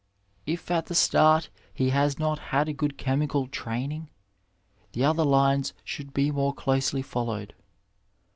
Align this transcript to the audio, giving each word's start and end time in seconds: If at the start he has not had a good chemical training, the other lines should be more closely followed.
If 0.47 0.71
at 0.71 0.87
the 0.87 0.95
start 0.95 1.51
he 1.75 1.91
has 1.91 2.17
not 2.17 2.39
had 2.49 2.67
a 2.67 2.73
good 2.73 2.97
chemical 2.97 3.45
training, 3.45 4.09
the 4.93 5.05
other 5.05 5.23
lines 5.23 5.75
should 5.83 6.11
be 6.11 6.31
more 6.31 6.55
closely 6.55 7.03
followed. 7.03 7.53